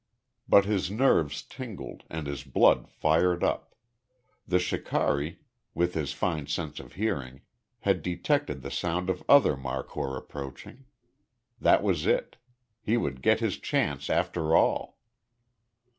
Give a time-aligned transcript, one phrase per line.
[0.49, 3.75] But his nerves tingled and his blood fired up.
[4.47, 5.41] The shikari,
[5.75, 7.41] with his fine sense of hearing,
[7.81, 10.85] had detected the sound of other markhor approaching.
[11.59, 12.37] That was it.
[12.81, 14.97] He would get his chance after all.